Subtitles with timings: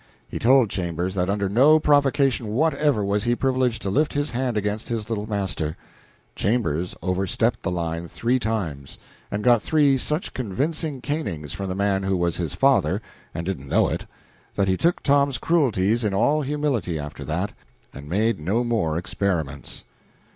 [0.27, 4.57] He told Chambers that under no provocation whatever was he privileged to lift his hand
[4.57, 5.77] against his little master.
[6.35, 8.97] Chambers overstepped the line three times,
[9.29, 12.99] and got three such convincing canings from the man who was his father
[13.35, 14.07] and didn't know it,
[14.55, 17.53] that he took Tom's cruelties in all humility after that,
[17.93, 19.83] and made no more experiments.